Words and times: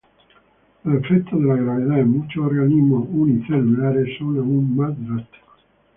Los 0.83 1.03
efectos 1.03 1.39
de 1.39 1.45
la 1.47 1.55
gravedad 1.57 1.99
en 1.99 2.09
muchos 2.21 2.43
organismos 2.43 3.07
unicelulares 3.11 4.17
son 4.17 4.35
aún 4.39 4.75
más 4.75 4.95
drásticos. 4.97 5.59